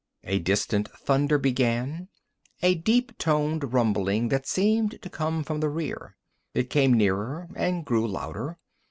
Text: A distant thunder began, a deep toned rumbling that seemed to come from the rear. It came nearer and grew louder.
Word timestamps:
A 0.23 0.39
distant 0.39 0.87
thunder 0.97 1.37
began, 1.37 2.07
a 2.63 2.73
deep 2.73 3.15
toned 3.19 3.71
rumbling 3.71 4.29
that 4.29 4.47
seemed 4.47 4.99
to 5.03 5.09
come 5.11 5.43
from 5.43 5.59
the 5.59 5.69
rear. 5.69 6.15
It 6.55 6.71
came 6.71 6.95
nearer 6.95 7.47
and 7.55 7.85
grew 7.85 8.07
louder. 8.07 8.57